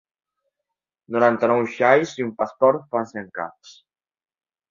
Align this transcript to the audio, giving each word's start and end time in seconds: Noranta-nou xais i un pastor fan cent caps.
Noranta-nou 1.15 1.61
xais 1.75 2.15
i 2.21 2.25
un 2.27 2.33
pastor 2.41 2.79
fan 2.95 3.07
cent 3.13 3.31
caps. 3.39 3.77